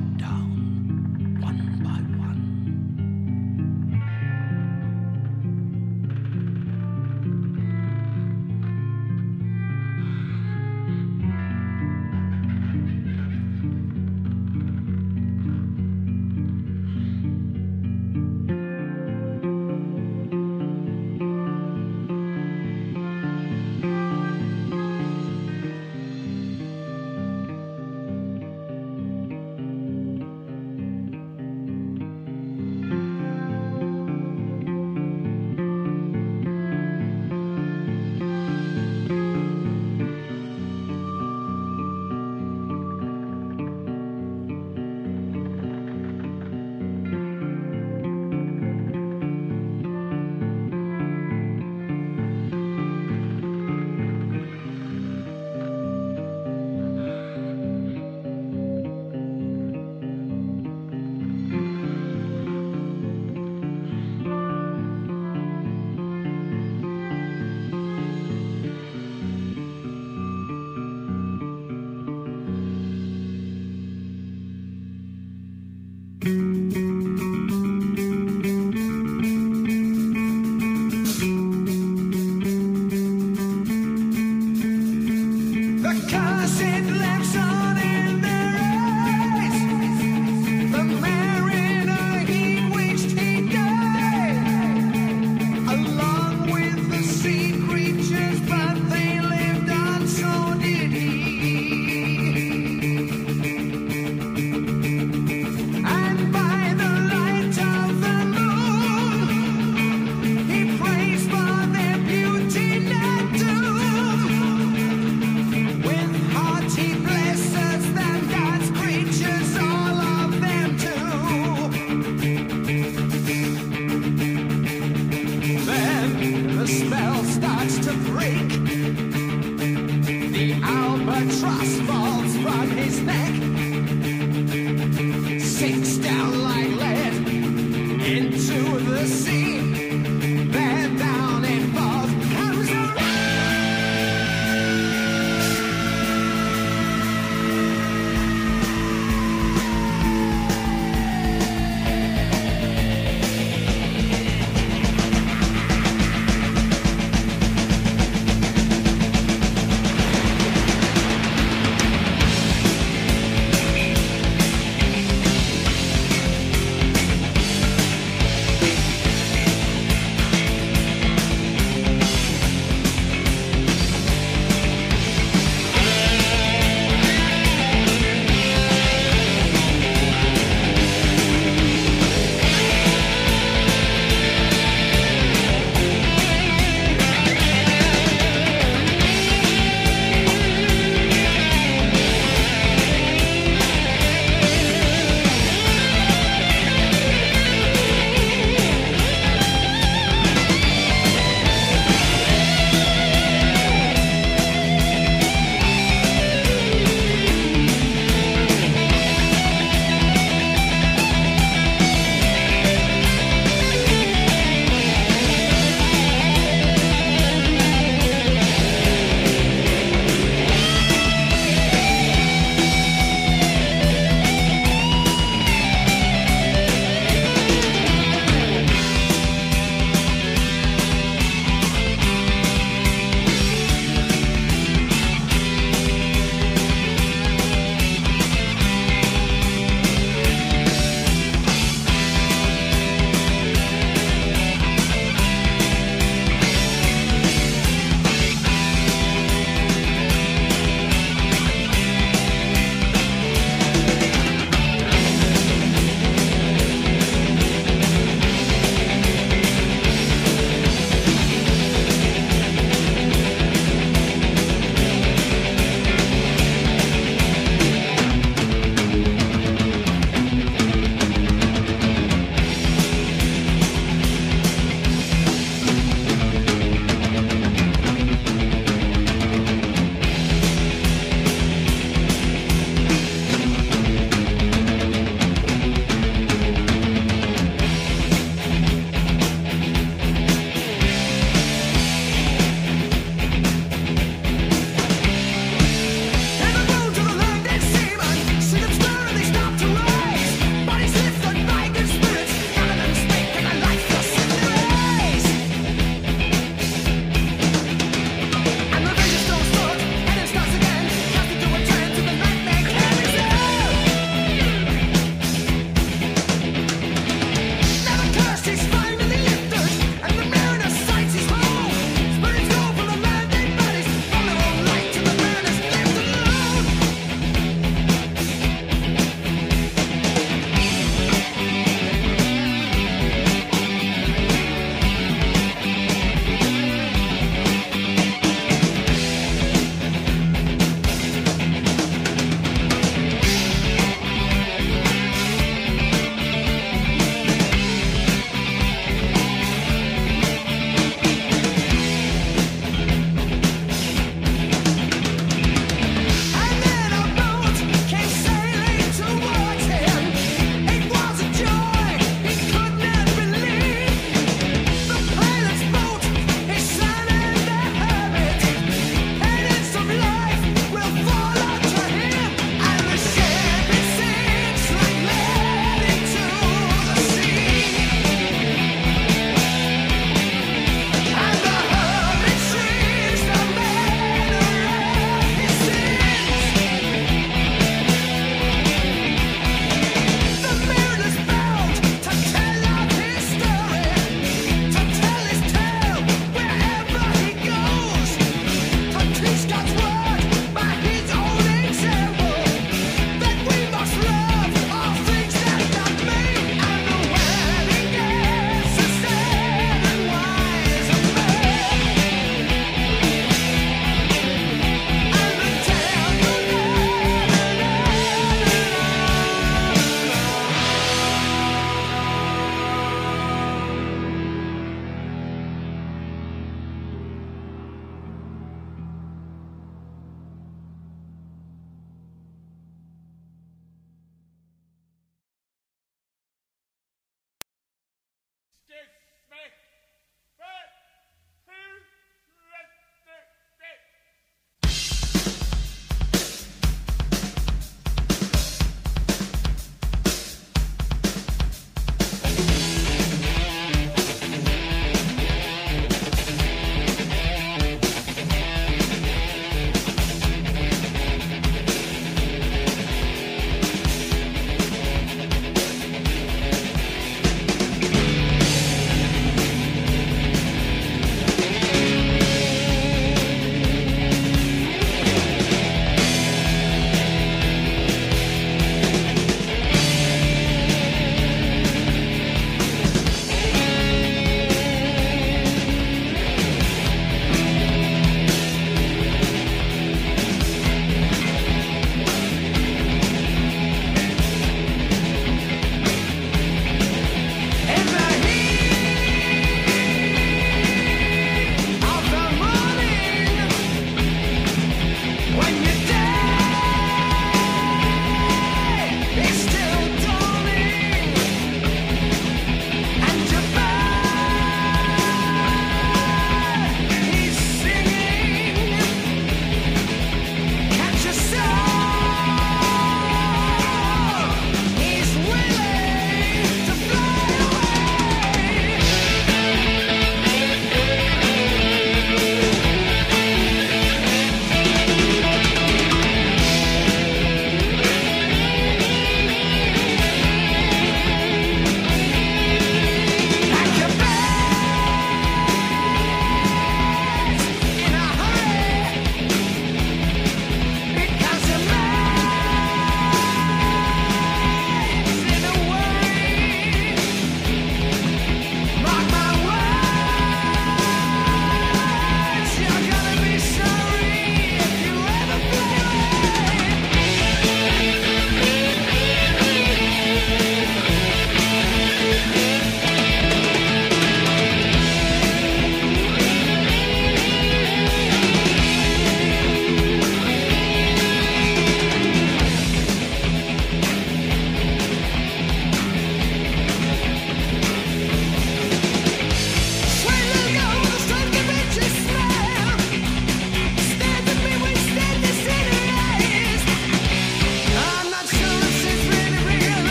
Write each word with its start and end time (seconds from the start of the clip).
dropped 0.00 0.18
down 0.18 0.39